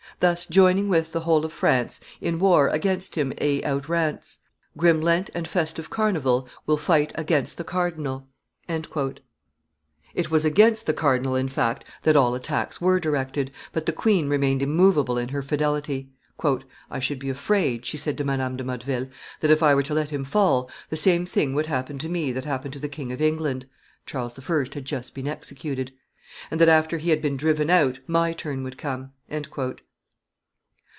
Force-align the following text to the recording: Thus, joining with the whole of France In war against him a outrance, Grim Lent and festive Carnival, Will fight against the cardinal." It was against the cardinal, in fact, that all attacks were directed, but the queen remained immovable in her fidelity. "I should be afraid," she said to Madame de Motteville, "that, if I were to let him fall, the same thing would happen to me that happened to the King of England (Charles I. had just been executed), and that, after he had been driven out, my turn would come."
Thus, 0.19 0.45
joining 0.45 0.87
with 0.87 1.13
the 1.13 1.21
whole 1.21 1.43
of 1.45 1.51
France 1.53 1.99
In 2.19 2.37
war 2.37 2.67
against 2.67 3.15
him 3.15 3.33
a 3.39 3.59
outrance, 3.63 4.37
Grim 4.77 5.01
Lent 5.01 5.31
and 5.33 5.47
festive 5.47 5.89
Carnival, 5.89 6.47
Will 6.67 6.77
fight 6.77 7.11
against 7.15 7.57
the 7.57 7.63
cardinal." 7.63 8.27
It 8.67 10.29
was 10.29 10.45
against 10.45 10.85
the 10.85 10.93
cardinal, 10.93 11.35
in 11.35 11.47
fact, 11.49 11.85
that 12.03 12.15
all 12.15 12.35
attacks 12.35 12.79
were 12.79 12.99
directed, 12.99 13.49
but 13.71 13.87
the 13.87 13.91
queen 13.91 14.29
remained 14.29 14.61
immovable 14.61 15.17
in 15.17 15.29
her 15.29 15.41
fidelity. 15.41 16.11
"I 16.87 16.99
should 16.99 17.17
be 17.17 17.29
afraid," 17.31 17.83
she 17.83 17.97
said 17.97 18.15
to 18.19 18.23
Madame 18.23 18.57
de 18.57 18.63
Motteville, 18.63 19.09
"that, 19.39 19.49
if 19.49 19.63
I 19.63 19.73
were 19.73 19.81
to 19.83 19.93
let 19.95 20.11
him 20.11 20.23
fall, 20.25 20.69
the 20.91 20.97
same 20.97 21.25
thing 21.25 21.55
would 21.55 21.65
happen 21.65 21.97
to 21.97 22.09
me 22.09 22.31
that 22.31 22.45
happened 22.45 22.73
to 22.73 22.79
the 22.79 22.87
King 22.89 23.11
of 23.11 23.21
England 23.23 23.65
(Charles 24.05 24.37
I. 24.37 24.43
had 24.43 24.85
just 24.85 25.15
been 25.15 25.27
executed), 25.27 25.91
and 26.51 26.61
that, 26.61 26.69
after 26.69 26.99
he 26.99 27.09
had 27.09 27.23
been 27.23 27.37
driven 27.37 27.71
out, 27.71 27.97
my 28.05 28.33
turn 28.33 28.61
would 28.61 28.77
come." 28.77 29.13